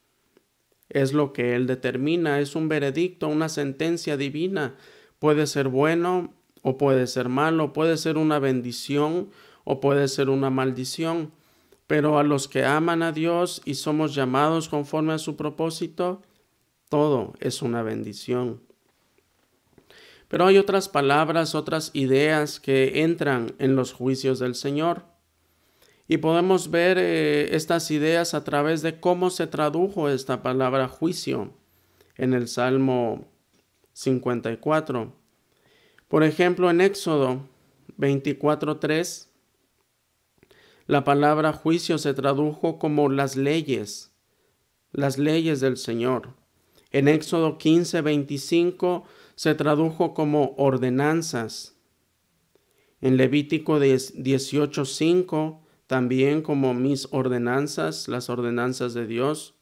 es 0.89 1.13
lo 1.13 1.33
que 1.33 1.55
Él 1.55 1.67
determina, 1.67 2.39
es 2.39 2.55
un 2.55 2.69
veredicto, 2.69 3.27
una 3.27 3.49
sentencia 3.49 4.17
divina. 4.17 4.75
Puede 5.19 5.47
ser 5.47 5.67
bueno 5.67 6.33
o 6.67 6.77
puede 6.77 7.07
ser 7.07 7.29
malo, 7.29 7.71
puede 7.71 7.95
ser 7.95 8.17
una 8.17 8.39
bendición 8.39 9.29
o 9.63 9.79
puede 9.79 10.09
ser 10.09 10.29
una 10.29 10.49
maldición. 10.49 11.31
Pero 11.87 12.19
a 12.19 12.23
los 12.23 12.49
que 12.49 12.65
aman 12.65 13.03
a 13.03 13.13
Dios 13.13 13.61
y 13.63 13.75
somos 13.75 14.13
llamados 14.13 14.67
conforme 14.67 15.13
a 15.13 15.17
su 15.17 15.37
propósito, 15.37 16.21
todo 16.89 17.35
es 17.39 17.61
una 17.61 17.83
bendición. 17.83 18.59
Pero 20.27 20.45
hay 20.45 20.57
otras 20.57 20.89
palabras, 20.89 21.55
otras 21.55 21.91
ideas 21.93 22.59
que 22.59 23.01
entran 23.01 23.55
en 23.59 23.77
los 23.77 23.93
juicios 23.93 24.37
del 24.39 24.53
Señor. 24.53 25.05
Y 26.09 26.17
podemos 26.17 26.69
ver 26.69 26.97
eh, 26.99 27.55
estas 27.55 27.91
ideas 27.91 28.33
a 28.33 28.43
través 28.43 28.81
de 28.81 28.99
cómo 28.99 29.29
se 29.29 29.47
tradujo 29.47 30.09
esta 30.09 30.43
palabra 30.43 30.89
juicio 30.89 31.53
en 32.17 32.33
el 32.33 32.49
Salmo 32.49 33.31
54. 33.93 35.26
Por 36.07 36.23
ejemplo, 36.23 36.69
en 36.69 36.81
Éxodo 36.81 37.41
24.3, 37.97 39.27
la 40.85 41.03
palabra 41.03 41.51
juicio 41.51 41.97
se 41.97 42.13
tradujo 42.13 42.79
como 42.79 43.09
las 43.09 43.35
leyes, 43.35 44.11
las 44.91 45.17
leyes 45.17 45.59
del 45.59 45.75
Señor. 45.75 46.29
En 46.91 47.09
Éxodo 47.09 47.57
15.25 47.57 49.03
se 49.35 49.53
tradujo 49.53 50.13
como 50.13 50.55
ordenanzas. 50.57 51.75
En 53.01 53.17
Levítico 53.17 53.77
18.5 53.79 55.59
también 55.87 56.41
como 56.41 56.73
mis 56.73 57.07
ordenanzas, 57.11 58.07
las 58.07 58.29
ordenanzas 58.29 58.93
de 58.93 59.07
Dios. 59.07 59.55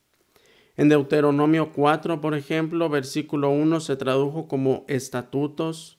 En 0.75 0.90
Deuteronomio 0.90 1.72
4, 1.72 2.20
por 2.20 2.36
ejemplo, 2.36 2.90
versículo 2.90 3.50
1 3.52 3.80
se 3.80 3.96
tradujo 3.96 4.48
como 4.48 4.86
estatutos. 4.88 5.95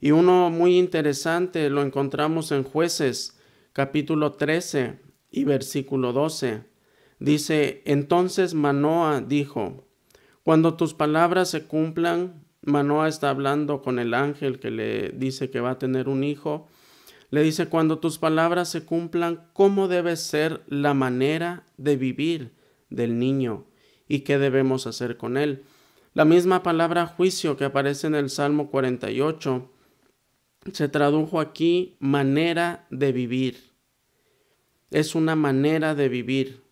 Y 0.00 0.12
uno 0.12 0.50
muy 0.50 0.78
interesante 0.78 1.70
lo 1.70 1.82
encontramos 1.82 2.52
en 2.52 2.62
jueces 2.62 3.36
capítulo 3.72 4.32
13 4.32 5.00
y 5.30 5.44
versículo 5.44 6.12
12. 6.12 6.62
Dice, 7.18 7.82
entonces 7.84 8.54
Manoa 8.54 9.20
dijo, 9.20 9.88
cuando 10.44 10.74
tus 10.74 10.94
palabras 10.94 11.50
se 11.50 11.64
cumplan, 11.64 12.44
Manoa 12.62 13.08
está 13.08 13.30
hablando 13.30 13.82
con 13.82 13.98
el 13.98 14.14
ángel 14.14 14.60
que 14.60 14.70
le 14.70 15.08
dice 15.10 15.50
que 15.50 15.60
va 15.60 15.70
a 15.70 15.78
tener 15.78 16.08
un 16.08 16.22
hijo, 16.22 16.68
le 17.30 17.42
dice, 17.42 17.66
cuando 17.68 17.98
tus 17.98 18.18
palabras 18.18 18.68
se 18.70 18.84
cumplan, 18.84 19.48
¿cómo 19.52 19.88
debe 19.88 20.16
ser 20.16 20.62
la 20.68 20.94
manera 20.94 21.66
de 21.76 21.96
vivir 21.96 22.52
del 22.88 23.18
niño 23.18 23.66
y 24.06 24.20
qué 24.20 24.38
debemos 24.38 24.86
hacer 24.86 25.16
con 25.16 25.36
él? 25.36 25.64
La 26.14 26.24
misma 26.24 26.62
palabra 26.62 27.06
juicio 27.06 27.56
que 27.56 27.64
aparece 27.64 28.06
en 28.06 28.14
el 28.14 28.30
Salmo 28.30 28.70
48 28.70 29.70
se 30.72 30.88
tradujo 30.88 31.40
aquí 31.40 31.96
manera 31.98 32.86
de 32.90 33.12
vivir. 33.12 33.72
Es 34.90 35.14
una 35.14 35.36
manera 35.36 35.94
de 35.94 36.08
vivir. 36.08 36.62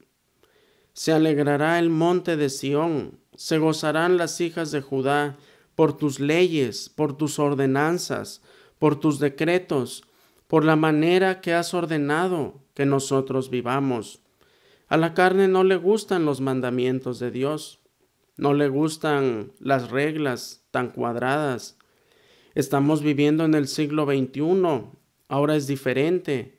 Se 0.92 1.12
alegrará 1.12 1.78
el 1.78 1.90
monte 1.90 2.36
de 2.36 2.48
Sión, 2.48 3.18
se 3.34 3.58
gozarán 3.58 4.16
las 4.16 4.40
hijas 4.40 4.70
de 4.70 4.80
Judá 4.80 5.36
por 5.74 5.96
tus 5.96 6.20
leyes, 6.20 6.88
por 6.88 7.16
tus 7.16 7.38
ordenanzas, 7.38 8.42
por 8.78 8.98
tus 8.98 9.18
decretos, 9.18 10.04
por 10.48 10.64
la 10.64 10.76
manera 10.76 11.40
que 11.40 11.52
has 11.52 11.74
ordenado 11.74 12.62
que 12.74 12.86
nosotros 12.86 13.50
vivamos. 13.50 14.20
A 14.88 14.96
la 14.96 15.14
carne 15.14 15.48
no 15.48 15.64
le 15.64 15.76
gustan 15.76 16.24
los 16.24 16.40
mandamientos 16.40 17.18
de 17.18 17.30
Dios, 17.30 17.80
no 18.36 18.54
le 18.54 18.68
gustan 18.68 19.52
las 19.58 19.90
reglas 19.90 20.64
tan 20.70 20.90
cuadradas. 20.90 21.76
Estamos 22.56 23.02
viviendo 23.02 23.44
en 23.44 23.54
el 23.54 23.68
siglo 23.68 24.06
XXI, 24.06 24.86
ahora 25.28 25.56
es 25.56 25.66
diferente. 25.66 26.58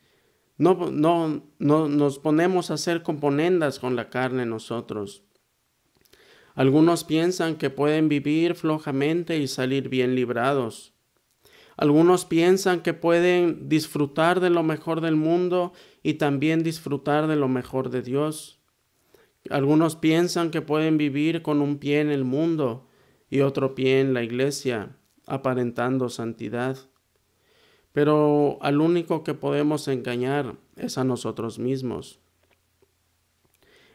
No, 0.55 0.91
no, 0.91 1.43
no 1.57 1.89
nos 1.89 2.19
ponemos 2.19 2.69
a 2.69 2.75
hacer 2.75 3.01
componendas 3.01 3.79
con 3.79 3.95
la 3.95 4.11
carne 4.11 4.45
nosotros. 4.45 5.23
Algunos 6.53 7.03
piensan 7.03 7.55
que 7.55 7.71
pueden 7.71 8.09
vivir 8.09 8.53
flojamente 8.53 9.39
y 9.39 9.47
salir 9.47 9.89
bien 9.89 10.13
librados. 10.13 10.93
Algunos 11.77 12.25
piensan 12.25 12.81
que 12.81 12.93
pueden 12.93 13.67
disfrutar 13.67 14.39
de 14.39 14.51
lo 14.51 14.61
mejor 14.61 15.01
del 15.01 15.15
mundo 15.15 15.73
y 16.03 16.13
también 16.13 16.61
disfrutar 16.61 17.25
de 17.25 17.37
lo 17.37 17.47
mejor 17.47 17.89
de 17.89 18.03
Dios. 18.03 18.59
Algunos 19.49 19.95
piensan 19.95 20.51
que 20.51 20.61
pueden 20.61 20.99
vivir 20.99 21.41
con 21.41 21.59
un 21.59 21.79
pie 21.79 22.01
en 22.01 22.11
el 22.11 22.23
mundo 22.23 22.87
y 23.31 23.39
otro 23.39 23.73
pie 23.73 23.99
en 23.99 24.13
la 24.13 24.21
iglesia, 24.21 24.95
aparentando 25.27 26.09
santidad. 26.09 26.77
Pero 27.91 28.57
al 28.61 28.81
único 28.81 29.23
que 29.23 29.33
podemos 29.33 29.87
engañar 29.87 30.55
es 30.75 30.97
a 30.97 31.03
nosotros 31.03 31.59
mismos. 31.59 32.19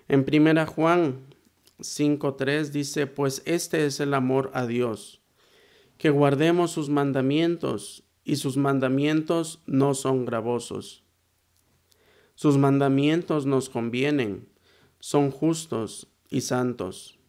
En 0.08 0.24
primera 0.24 0.66
Juan 0.66 1.26
5.3 1.78 2.70
dice, 2.70 3.06
pues 3.06 3.42
este 3.46 3.86
es 3.86 3.98
el 4.00 4.14
amor 4.14 4.50
a 4.54 4.66
Dios 4.66 5.22
que 6.02 6.10
guardemos 6.10 6.72
sus 6.72 6.88
mandamientos, 6.88 8.02
y 8.24 8.34
sus 8.34 8.56
mandamientos 8.56 9.62
no 9.66 9.94
son 9.94 10.24
gravosos. 10.24 11.04
Sus 12.34 12.58
mandamientos 12.58 13.46
nos 13.46 13.68
convienen, 13.68 14.48
son 14.98 15.30
justos 15.30 16.08
y 16.28 16.40
santos, 16.40 17.20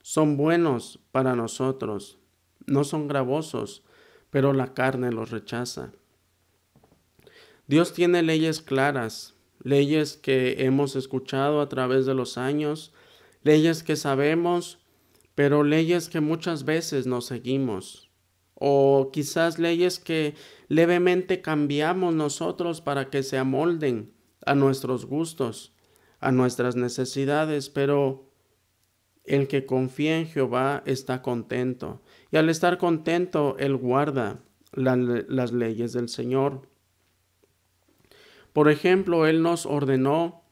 son 0.00 0.38
buenos 0.38 0.98
para 1.10 1.36
nosotros, 1.36 2.18
no 2.66 2.84
son 2.84 3.08
gravosos, 3.08 3.82
pero 4.30 4.52
la 4.52 4.74
carne 4.74 5.12
los 5.12 5.30
rechaza. 5.30 5.92
Dios 7.66 7.92
tiene 7.92 8.22
leyes 8.22 8.60
claras, 8.60 9.34
leyes 9.62 10.16
que 10.16 10.64
hemos 10.64 10.96
escuchado 10.96 11.60
a 11.60 11.68
través 11.68 12.06
de 12.06 12.14
los 12.14 12.38
años, 12.38 12.92
leyes 13.42 13.82
que 13.82 13.96
sabemos, 13.96 14.78
pero 15.34 15.62
leyes 15.62 16.08
que 16.08 16.20
muchas 16.20 16.64
veces 16.64 17.06
no 17.06 17.20
seguimos, 17.20 18.10
o 18.54 19.10
quizás 19.12 19.58
leyes 19.58 19.98
que 19.98 20.34
levemente 20.68 21.40
cambiamos 21.40 22.14
nosotros 22.14 22.80
para 22.80 23.10
que 23.10 23.22
se 23.22 23.38
amolden 23.38 24.12
a 24.44 24.54
nuestros 24.54 25.06
gustos, 25.06 25.72
a 26.20 26.32
nuestras 26.32 26.76
necesidades, 26.76 27.70
pero 27.70 28.31
el 29.24 29.48
que 29.48 29.66
confía 29.66 30.18
en 30.18 30.26
Jehová 30.26 30.82
está 30.86 31.22
contento, 31.22 32.02
y 32.30 32.36
al 32.36 32.48
estar 32.48 32.78
contento, 32.78 33.56
Él 33.58 33.76
guarda 33.76 34.40
las 34.72 35.52
leyes 35.52 35.92
del 35.92 36.08
Señor. 36.08 36.68
Por 38.52 38.70
ejemplo, 38.70 39.26
Él 39.26 39.42
nos 39.42 39.66
ordenó 39.66 40.42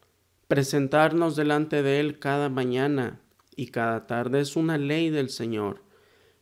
presentarnos 0.47 1.35
delante 1.35 1.83
de 1.83 1.99
Él 1.99 2.19
cada 2.19 2.49
mañana 2.49 3.21
y 3.55 3.67
cada 3.67 4.07
tarde. 4.07 4.41
Es 4.41 4.55
una 4.55 4.77
ley 4.77 5.09
del 5.09 5.29
Señor. 5.29 5.83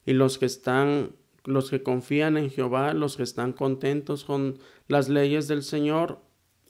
Y 0.05 0.13
los 0.13 0.37
que 0.37 0.45
están, 0.45 1.15
los 1.45 1.69
que 1.69 1.83
confían 1.83 2.37
en 2.37 2.49
Jehová, 2.49 2.93
los 2.93 3.17
que 3.17 3.23
están 3.23 3.53
contentos 3.53 4.23
con 4.23 4.57
las 4.87 5.09
leyes 5.09 5.47
del 5.47 5.63
Señor, 5.63 6.21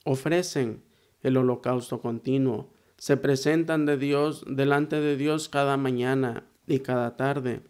ofrecen 0.05 0.83
el 1.21 1.37
holocausto 1.37 2.01
continuo. 2.01 2.73
Se 2.99 3.15
presentan 3.15 3.85
de 3.85 3.97
Dios, 3.97 4.43
delante 4.45 4.99
de 4.99 5.15
Dios 5.15 5.47
cada 5.47 5.77
mañana 5.77 6.43
y 6.67 6.79
cada 6.79 7.15
tarde. 7.15 7.61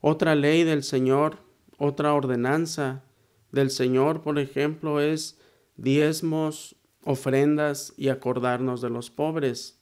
Otra 0.00 0.34
ley 0.34 0.64
del 0.64 0.82
Señor, 0.82 1.38
otra 1.78 2.12
ordenanza 2.12 3.04
del 3.52 3.70
Señor, 3.70 4.22
por 4.22 4.40
ejemplo, 4.40 5.00
es 5.00 5.38
diezmos, 5.76 6.74
ofrendas 7.04 7.94
y 7.96 8.08
acordarnos 8.08 8.80
de 8.80 8.90
los 8.90 9.10
pobres. 9.10 9.80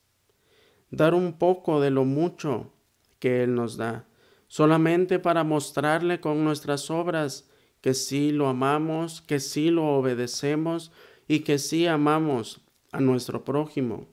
Dar 0.91 1.15
un 1.15 1.39
poco 1.39 1.81
de 1.81 1.91
lo 1.91 2.05
mucho 2.05 2.71
que 3.19 3.43
Él 3.45 3.55
nos 3.55 3.79
da, 3.79 4.07
solamente 4.47 5.19
para 5.19 5.43
mostrarle 5.43 6.21
con 6.21 6.45
nuestras 6.45 6.91
obras 6.91 7.49
que 7.81 7.95
sí 7.95 8.31
lo 8.31 8.47
amamos, 8.47 9.23
que 9.23 9.41
sí 9.41 9.71
lo 9.71 9.87
obedecemos 9.87 10.93
y 11.27 11.41
que 11.41 11.59
sí 11.59 11.87
amamos 11.87 12.64
a 12.95 13.01
nuestro 13.01 13.45
prójimo. 13.45 14.07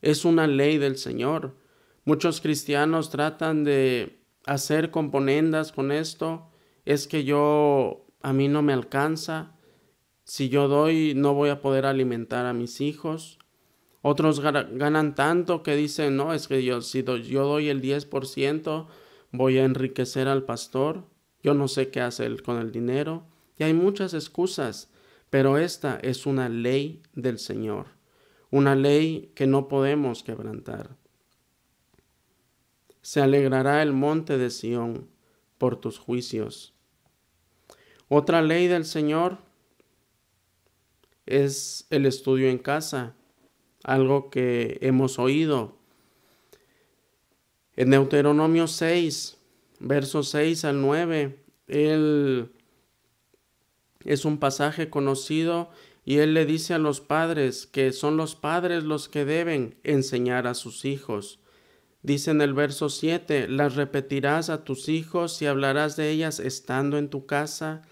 Es 0.00 0.24
una 0.24 0.46
ley 0.46 0.78
del 0.78 0.96
Señor. 0.96 1.56
Muchos 2.04 2.40
cristianos 2.40 3.10
tratan 3.10 3.64
de 3.64 4.20
hacer 4.46 4.90
componendas 4.90 5.72
con 5.72 5.90
esto. 5.90 6.48
Es 6.84 7.08
que 7.08 7.24
yo 7.24 8.06
a 8.22 8.32
mí 8.32 8.48
no 8.48 8.62
me 8.62 8.72
alcanza, 8.72 9.56
si 10.24 10.48
yo 10.48 10.68
doy 10.68 11.14
no 11.14 11.34
voy 11.34 11.50
a 11.50 11.60
poder 11.60 11.84
alimentar 11.84 12.46
a 12.46 12.52
mis 12.52 12.80
hijos. 12.80 13.38
Otros 14.02 14.40
ganan 14.40 15.14
tanto 15.14 15.62
que 15.62 15.76
dicen, 15.76 16.16
no, 16.16 16.34
es 16.34 16.48
que 16.48 16.62
yo, 16.64 16.80
si 16.80 17.02
yo 17.02 17.44
doy 17.44 17.68
el 17.68 17.80
10%, 17.82 18.86
voy 19.32 19.58
a 19.58 19.64
enriquecer 19.64 20.28
al 20.28 20.44
pastor, 20.44 21.04
yo 21.42 21.54
no 21.54 21.68
sé 21.68 21.90
qué 21.90 22.00
hacer 22.00 22.42
con 22.42 22.58
el 22.58 22.70
dinero. 22.72 23.24
Y 23.58 23.64
hay 23.64 23.74
muchas 23.74 24.14
excusas, 24.14 24.91
pero 25.32 25.56
esta 25.56 25.96
es 25.96 26.26
una 26.26 26.48
ley 26.48 27.02
del 27.14 27.40
Señor, 27.40 27.86
una 28.50 28.76
ley 28.76 29.32
que 29.34 29.48
no 29.48 29.66
podemos 29.66 30.22
quebrantar. 30.22 30.90
Se 33.00 33.20
alegrará 33.20 33.82
el 33.82 33.92
monte 33.92 34.38
de 34.38 34.50
Sión 34.50 35.08
por 35.58 35.80
tus 35.80 35.98
juicios 35.98 36.72
otra 38.14 38.42
ley 38.42 38.68
del 38.68 38.84
Señor 38.84 39.38
es 41.24 41.86
el 41.88 42.04
estudio 42.04 42.50
en 42.50 42.58
casa, 42.58 43.14
algo 43.84 44.28
que 44.28 44.76
hemos 44.82 45.18
oído. 45.18 45.78
En 47.74 47.88
Deuteronomio 47.88 48.66
6, 48.66 49.38
versos 49.80 50.28
6 50.28 50.66
al 50.66 50.82
9, 50.82 51.38
él 51.68 52.52
es 54.04 54.24
un 54.24 54.38
pasaje 54.38 54.90
conocido 54.90 55.70
y 56.04 56.18
él 56.18 56.34
le 56.34 56.46
dice 56.46 56.74
a 56.74 56.78
los 56.78 57.00
padres 57.00 57.66
que 57.66 57.92
son 57.92 58.16
los 58.16 58.34
padres 58.34 58.84
los 58.84 59.08
que 59.08 59.24
deben 59.24 59.76
enseñar 59.84 60.46
a 60.46 60.54
sus 60.54 60.84
hijos. 60.84 61.40
Dice 62.02 62.32
en 62.32 62.40
el 62.40 62.52
verso 62.52 62.88
7, 62.88 63.48
las 63.48 63.76
repetirás 63.76 64.50
a 64.50 64.64
tus 64.64 64.88
hijos 64.88 65.40
y 65.40 65.46
hablarás 65.46 65.96
de 65.96 66.10
ellas 66.10 66.40
estando 66.40 66.98
en 66.98 67.08
tu 67.08 67.26
casa 67.26 67.82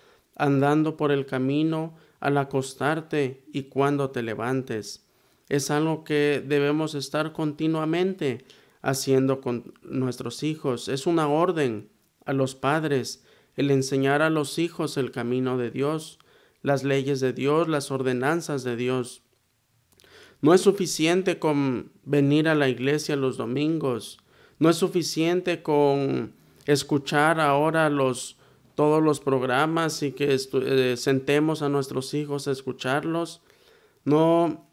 andando 0.41 0.97
por 0.97 1.13
el 1.13 1.27
camino, 1.27 1.95
al 2.19 2.39
acostarte 2.39 3.45
y 3.53 3.65
cuando 3.65 4.11
te 4.11 4.23
levantes. 4.23 5.07
Es 5.49 5.71
algo 5.71 6.05
que 6.05 6.43
debemos 6.47 6.95
estar 6.95 7.33
continuamente 7.33 8.45
haciendo 8.83 9.41
con 9.41 9.75
nuestros 9.83 10.43
hijos. 10.43 10.89
Es 10.89 11.07
una 11.07 11.29
orden 11.29 11.91
a 12.25 12.33
los 12.33 12.55
padres 12.55 13.25
el 13.57 13.71
enseñar 13.71 14.23
a 14.23 14.31
los 14.31 14.59
hijos 14.59 14.97
el 14.97 15.11
camino 15.11 15.59
de 15.59 15.71
Dios, 15.71 16.19
las 16.63 16.85
leyes 16.85 17.21
de 17.21 17.33
Dios, 17.33 17.69
las 17.69 17.91
ordenanzas 17.91 18.65
de 18.65 18.77
Dios. 18.77 19.23
No 20.41 20.55
es 20.55 20.61
suficiente 20.61 21.39
con 21.39 21.93
venir 22.05 22.49
a 22.49 22.55
la 22.55 22.69
iglesia 22.69 23.17
los 23.17 23.37
domingos, 23.37 24.19
no 24.59 24.71
es 24.71 24.77
suficiente 24.77 25.63
con 25.63 26.35
escuchar 26.67 27.41
ahora 27.41 27.91
los 27.91 28.37
todos 28.81 29.03
los 29.03 29.21
programas 29.21 30.03
y 30.03 30.13
que 30.13 30.35
eh, 30.35 30.97
sentemos 30.97 31.61
a 31.61 31.69
nuestros 31.69 32.15
hijos 32.15 32.49
a 32.49 32.53
escucharlos. 32.53 33.43
No, 34.07 34.67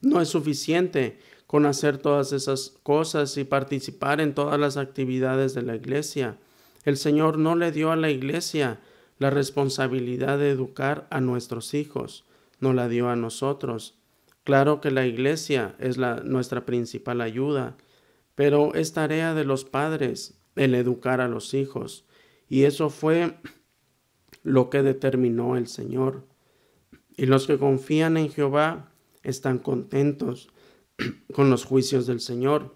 no 0.00 0.20
es 0.22 0.28
suficiente 0.30 1.18
con 1.46 1.66
hacer 1.66 1.98
todas 1.98 2.32
esas 2.32 2.78
cosas 2.82 3.36
y 3.36 3.44
participar 3.44 4.22
en 4.22 4.34
todas 4.34 4.58
las 4.58 4.78
actividades 4.78 5.52
de 5.52 5.60
la 5.60 5.76
iglesia. 5.76 6.38
El 6.84 6.96
Señor 6.96 7.38
no 7.38 7.56
le 7.56 7.72
dio 7.72 7.92
a 7.92 7.96
la 7.96 8.10
iglesia 8.10 8.80
la 9.18 9.30
responsabilidad 9.30 10.38
de 10.38 10.50
educar 10.50 11.06
a 11.10 11.20
nuestros 11.20 11.74
hijos, 11.74 12.24
no 12.58 12.72
la 12.72 12.88
dio 12.88 13.10
a 13.10 13.16
nosotros. 13.16 13.98
Claro 14.44 14.80
que 14.80 14.90
la 14.90 15.06
iglesia 15.06 15.76
es 15.78 15.98
la, 15.98 16.16
nuestra 16.24 16.64
principal 16.64 17.20
ayuda, 17.20 17.76
pero 18.34 18.74
es 18.74 18.94
tarea 18.94 19.34
de 19.34 19.44
los 19.44 19.64
padres 19.64 20.40
el 20.56 20.74
educar 20.74 21.20
a 21.20 21.28
los 21.28 21.52
hijos. 21.52 22.06
Y 22.48 22.64
eso 22.64 22.88
fue 22.88 23.36
lo 24.42 24.70
que 24.70 24.82
determinó 24.82 25.56
el 25.56 25.66
Señor. 25.66 26.26
Y 27.16 27.26
los 27.26 27.46
que 27.46 27.58
confían 27.58 28.16
en 28.16 28.30
Jehová 28.30 28.90
están 29.22 29.58
contentos 29.58 30.48
con 31.34 31.50
los 31.50 31.66
juicios 31.66 32.06
del 32.06 32.20
Señor. 32.20 32.74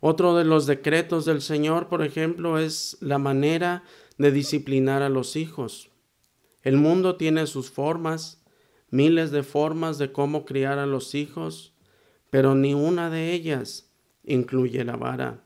Otro 0.00 0.36
de 0.36 0.44
los 0.44 0.66
decretos 0.66 1.24
del 1.24 1.42
Señor, 1.42 1.88
por 1.88 2.02
ejemplo, 2.02 2.58
es 2.58 2.96
la 3.00 3.18
manera 3.18 3.82
de 4.16 4.30
disciplinar 4.30 5.02
a 5.02 5.08
los 5.08 5.36
hijos. 5.36 5.90
El 6.62 6.76
mundo 6.76 7.16
tiene 7.16 7.46
sus 7.46 7.70
formas, 7.70 8.44
miles 8.90 9.30
de 9.30 9.42
formas 9.42 9.98
de 9.98 10.12
cómo 10.12 10.44
criar 10.44 10.78
a 10.78 10.86
los 10.86 11.14
hijos, 11.14 11.74
pero 12.30 12.54
ni 12.54 12.74
una 12.74 13.10
de 13.10 13.32
ellas 13.32 13.90
incluye 14.24 14.84
la 14.84 14.96
vara. 14.96 15.44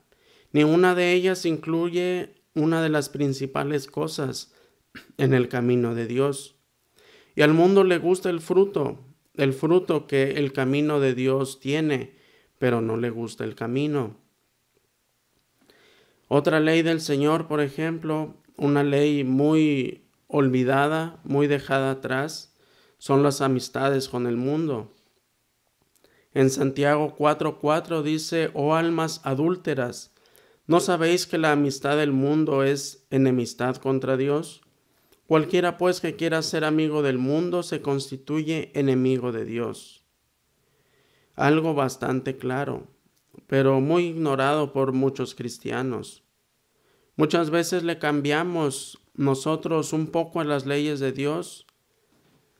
Ni 0.51 0.63
una 0.63 0.95
de 0.95 1.13
ellas 1.13 1.45
incluye 1.45 2.35
una 2.53 2.83
de 2.83 2.89
las 2.89 3.09
principales 3.09 3.87
cosas 3.87 4.53
en 5.17 5.33
el 5.33 5.49
camino 5.49 5.95
de 5.95 6.05
Dios. 6.05 6.55
Y 7.35 7.41
al 7.41 7.53
mundo 7.53 7.83
le 7.83 7.97
gusta 7.97 8.29
el 8.29 8.41
fruto, 8.41 8.99
el 9.35 9.53
fruto 9.53 10.05
que 10.05 10.31
el 10.31 10.53
camino 10.53 10.99
de 10.99 11.15
Dios 11.15 11.59
tiene, 11.59 12.15
pero 12.59 12.81
no 12.81 12.97
le 12.97 13.09
gusta 13.09 13.43
el 13.43 13.55
camino. 13.55 14.22
Otra 16.35 16.59
ley 16.59 16.81
del 16.81 16.99
Señor, 16.99 17.47
por 17.47 17.61
ejemplo, 17.61 18.33
una 18.57 18.81
ley 18.83 19.23
muy 19.23 20.07
olvidada, 20.25 21.19
muy 21.23 21.45
dejada 21.45 21.91
atrás, 21.91 22.55
son 22.97 23.21
las 23.21 23.39
amistades 23.39 24.09
con 24.09 24.25
el 24.25 24.35
mundo. 24.35 24.91
En 26.33 26.49
Santiago 26.49 27.15
4:4 27.15 28.01
dice, 28.01 28.49
oh 28.55 28.73
almas 28.73 29.21
adúlteras, 29.23 30.11
¿No 30.65 30.79
sabéis 30.79 31.27
que 31.27 31.37
la 31.37 31.51
amistad 31.51 31.97
del 31.97 32.13
mundo 32.13 32.63
es 32.63 33.05
enemistad 33.11 33.75
contra 33.75 34.17
Dios? 34.17 34.61
Cualquiera 35.27 35.77
pues 35.77 36.01
que 36.01 36.15
quiera 36.15 36.41
ser 36.41 36.65
amigo 36.65 37.03
del 37.03 37.19
mundo 37.19 37.61
se 37.61 37.83
constituye 37.83 38.71
enemigo 38.73 39.31
de 39.31 39.45
Dios. 39.45 40.03
Algo 41.35 41.75
bastante 41.75 42.37
claro, 42.37 42.87
pero 43.45 43.81
muy 43.81 44.05
ignorado 44.05 44.73
por 44.73 44.93
muchos 44.93 45.35
cristianos. 45.35 46.22
Muchas 47.15 47.49
veces 47.49 47.83
le 47.83 47.99
cambiamos 47.99 48.99
nosotros 49.13 49.93
un 49.93 50.07
poco 50.07 50.39
a 50.39 50.43
las 50.43 50.65
leyes 50.65 50.99
de 50.99 51.11
Dios. 51.11 51.67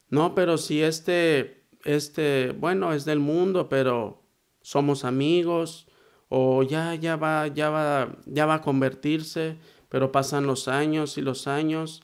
No, 0.10 0.36
pero 0.36 0.58
si 0.58 0.82
este, 0.82 1.64
este, 1.86 2.52
bueno, 2.52 2.94
es 2.94 3.06
del 3.06 3.20
mundo, 3.20 3.68
pero 3.68 4.22
somos 4.62 5.06
amigos, 5.06 5.88
o 6.30 6.64
ya, 6.64 6.96
ya 6.96 7.16
va, 7.16 7.48
ya 7.48 7.70
va, 7.70 8.18
ya 8.26 8.46
va 8.46 8.56
a 8.56 8.62
convertirse, 8.62 9.58
pero 9.90 10.12
pasan 10.12 10.46
los 10.46 10.68
años 10.68 11.18
y 11.18 11.22
los 11.22 11.48
años, 11.48 12.02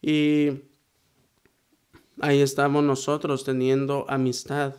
y 0.00 0.62
ahí 2.20 2.40
estamos 2.40 2.84
nosotros 2.84 3.44
teniendo 3.44 4.06
amistad 4.08 4.76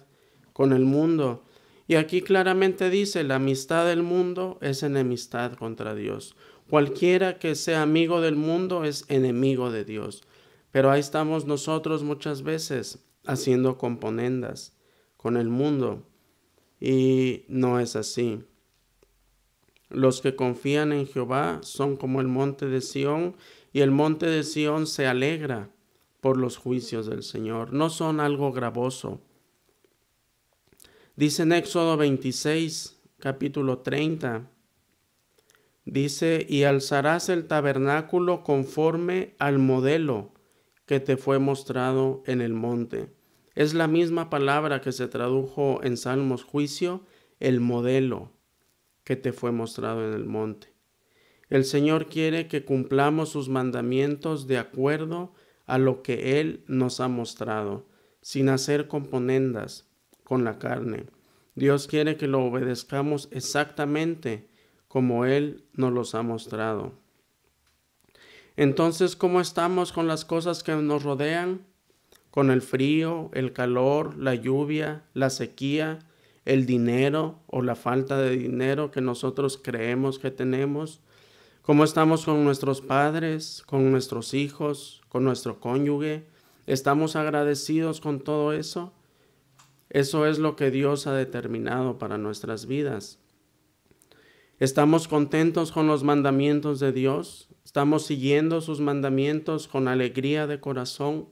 con 0.53 0.73
el 0.73 0.85
mundo. 0.85 1.43
Y 1.87 1.95
aquí 1.95 2.21
claramente 2.21 2.89
dice, 2.89 3.23
la 3.23 3.35
amistad 3.35 3.85
del 3.85 4.01
mundo 4.01 4.57
es 4.61 4.81
enemistad 4.81 5.53
contra 5.53 5.93
Dios. 5.93 6.35
Cualquiera 6.69 7.37
que 7.37 7.53
sea 7.53 7.83
amigo 7.83 8.21
del 8.21 8.35
mundo 8.35 8.85
es 8.85 9.05
enemigo 9.07 9.71
de 9.71 9.85
Dios. 9.85 10.23
Pero 10.71 10.91
ahí 10.91 10.99
estamos 10.99 11.45
nosotros 11.45 12.03
muchas 12.03 12.41
veces 12.41 13.05
haciendo 13.25 13.77
componendas 13.77 14.75
con 15.15 15.37
el 15.37 15.49
mundo. 15.49 16.07
Y 16.79 17.45
no 17.47 17.79
es 17.79 17.95
así. 17.95 18.43
Los 19.89 20.21
que 20.21 20.35
confían 20.35 20.91
en 20.91 21.07
Jehová 21.07 21.59
son 21.61 21.95
como 21.95 22.19
el 22.19 22.27
monte 22.27 22.65
de 22.65 22.81
Sión, 22.81 23.35
y 23.71 23.81
el 23.81 23.91
monte 23.91 24.25
de 24.25 24.43
Sión 24.43 24.87
se 24.87 25.05
alegra 25.05 25.69
por 26.21 26.37
los 26.37 26.57
juicios 26.57 27.05
del 27.05 27.23
Señor. 27.23 27.73
No 27.73 27.89
son 27.89 28.19
algo 28.19 28.51
gravoso. 28.51 29.21
Dice 31.17 31.43
en 31.43 31.53
Éxodo 31.53 31.95
26, 31.95 33.01
capítulo 33.19 33.77
30, 33.77 34.51
Dice, 35.85 36.45
y 36.49 36.63
alzarás 36.63 37.29
el 37.29 37.47
tabernáculo 37.47 38.43
conforme 38.43 39.33
al 39.39 39.57
modelo 39.57 40.33
que 40.85 40.99
te 40.99 41.15
fue 41.15 41.39
mostrado 41.39 42.21
en 42.25 42.41
el 42.41 42.53
monte. 42.53 43.13
Es 43.53 43.73
la 43.73 43.87
misma 43.87 44.29
palabra 44.29 44.81
que 44.81 44.91
se 44.91 45.07
tradujo 45.07 45.79
en 45.83 45.95
Salmos 45.95 46.43
juicio, 46.43 47.05
el 47.39 47.61
modelo 47.61 48.33
que 49.05 49.15
te 49.15 49.31
fue 49.31 49.53
mostrado 49.53 50.05
en 50.05 50.13
el 50.13 50.25
monte. 50.25 50.73
El 51.47 51.63
Señor 51.63 52.07
quiere 52.07 52.49
que 52.49 52.65
cumplamos 52.65 53.29
sus 53.29 53.47
mandamientos 53.47 54.47
de 54.47 54.57
acuerdo 54.57 55.33
a 55.65 55.77
lo 55.77 56.03
que 56.03 56.41
Él 56.41 56.65
nos 56.67 56.99
ha 56.99 57.07
mostrado, 57.07 57.87
sin 58.21 58.49
hacer 58.49 58.89
componendas 58.89 59.94
con 60.25 60.43
la 60.43 60.59
carne. 60.59 61.05
Dios 61.55 61.87
quiere 61.87 62.17
que 62.17 62.27
lo 62.27 62.43
obedezcamos 62.43 63.29
exactamente 63.31 64.49
como 64.89 65.25
Él 65.25 65.63
nos 65.73 65.93
los 65.93 66.15
ha 66.15 66.21
mostrado. 66.21 66.91
Entonces, 68.57 69.15
¿cómo 69.15 69.39
estamos 69.39 69.93
con 69.93 70.07
las 70.07 70.25
cosas 70.25 70.63
que 70.63 70.75
nos 70.75 71.03
rodean? 71.03 71.65
Con 72.31 72.51
el 72.51 72.61
frío, 72.61 73.29
el 73.33 73.53
calor, 73.53 74.17
la 74.17 74.35
lluvia, 74.35 75.03
la 75.13 75.29
sequía, 75.29 75.99
el 76.43 76.65
dinero 76.65 77.39
o 77.47 77.61
la 77.61 77.75
falta 77.75 78.17
de 78.17 78.37
dinero 78.37 78.91
que 78.91 79.01
nosotros 79.01 79.59
creemos 79.61 80.19
que 80.19 80.31
tenemos. 80.31 81.01
¿Cómo 81.61 81.83
estamos 81.83 82.25
con 82.25 82.43
nuestros 82.43 82.81
padres, 82.81 83.63
con 83.65 83.91
nuestros 83.91 84.33
hijos, 84.33 85.01
con 85.09 85.23
nuestro 85.23 85.59
cónyuge? 85.59 86.25
¿Estamos 86.67 87.15
agradecidos 87.15 88.01
con 88.01 88.19
todo 88.19 88.53
eso? 88.53 88.93
Eso 89.89 90.25
es 90.25 90.39
lo 90.39 90.55
que 90.55 90.71
Dios 90.71 91.07
ha 91.07 91.13
determinado 91.13 91.97
para 91.97 92.17
nuestras 92.17 92.65
vidas. 92.65 93.19
¿Estamos 94.59 95.07
contentos 95.07 95.71
con 95.71 95.87
los 95.87 96.03
mandamientos 96.03 96.79
de 96.79 96.91
Dios? 96.91 97.49
¿Estamos 97.65 98.05
siguiendo 98.05 98.61
sus 98.61 98.79
mandamientos 98.79 99.67
con 99.67 99.87
alegría 99.87 100.47
de 100.47 100.59
corazón? 100.59 101.29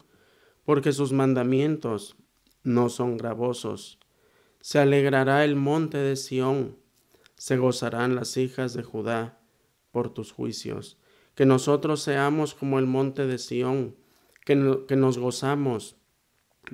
Porque 0.66 0.92
sus 0.92 1.14
mandamientos 1.14 2.16
no 2.64 2.90
son 2.90 3.18
gravosos. 3.18 4.00
Se 4.60 4.80
alegrará 4.80 5.44
el 5.46 5.56
monte 5.56 5.98
de 5.98 6.16
Sión, 6.16 6.78
se 7.36 7.58
gozarán 7.58 8.16
las 8.16 8.38
hijas 8.38 8.74
de 8.74 8.84
Judá 8.84 9.40
por 9.92 10.14
tus 10.14 10.32
juicios. 10.32 10.98
Que 11.36 11.46
nosotros 11.46 12.02
seamos 12.02 12.54
como 12.54 12.80
el 12.80 12.86
monte 12.86 13.26
de 13.26 13.38
Sión, 13.38 13.96
que, 14.46 14.84
que 14.88 14.96
nos 14.96 15.18
gozamos 15.18 15.98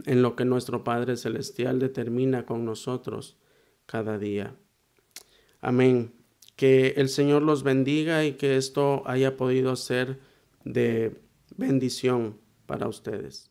en 0.06 0.22
lo 0.22 0.36
que 0.36 0.46
nuestro 0.46 0.84
Padre 0.84 1.18
Celestial 1.18 1.80
determina 1.80 2.46
con 2.46 2.66
nosotros 2.66 3.38
cada 3.86 4.18
día. 4.18 4.56
Amén. 5.62 6.14
Que 6.56 6.94
el 6.98 7.10
Señor 7.10 7.42
los 7.42 7.64
bendiga 7.64 8.26
y 8.26 8.34
que 8.34 8.58
esto 8.58 9.04
haya 9.06 9.38
podido 9.38 9.76
ser 9.76 10.20
de 10.64 11.22
bendición 11.56 12.38
para 12.66 12.88
ustedes. 12.88 13.49